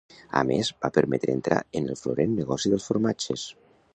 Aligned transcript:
A 0.39 0.41
més, 0.51 0.71
va 0.85 0.89
permetre 0.95 1.35
entrar 1.39 1.59
en 1.81 1.91
el 1.95 2.01
florent 2.01 2.35
negoci 2.39 2.75
dels 2.75 2.91
formatges. 2.93 3.47